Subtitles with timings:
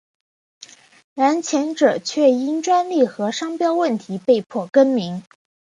[1.13, 5.21] 然前者却因专利与商标问题被迫更名。